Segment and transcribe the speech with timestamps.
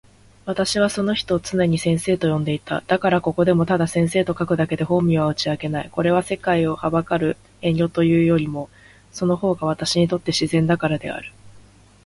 [0.47, 2.81] 私はその人を常に先生と呼んでいた。
[2.87, 5.89] だから、ここでもただ先生と書くだけで、本名は打ち明けない。
[5.91, 8.71] これは、世界を憚る遠慮というよりも、
[9.11, 11.31] その方が私にとって自然だからである。